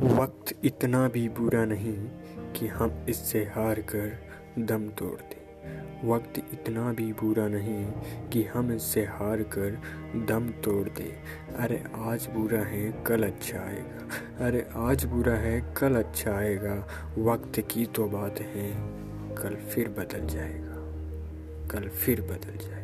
[0.00, 2.08] वक्त इतना भी बुरा नहीं
[2.52, 4.18] कि हम इससे हार कर
[4.58, 5.40] दम तोड़ दें।
[6.08, 7.86] वक्त इतना भी बुरा नहीं
[8.28, 9.80] कि हम इससे हार कर
[10.28, 11.22] दम तोड़ दें।
[11.54, 14.08] अरे आज बुरा है, कल अच्छा आएगा।
[14.44, 16.88] अरे आज बुरा है, कल अच्छा आएगा।
[17.18, 18.70] वक्त की तो बात है,
[19.34, 20.70] कल फिर बदल जाएगा।
[21.68, 22.79] कल फिर बदल जाएगा।